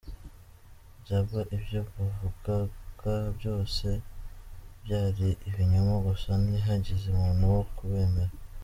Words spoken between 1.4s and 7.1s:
ibyo bavugaga byose byari ibinyoma gusa, ntihagize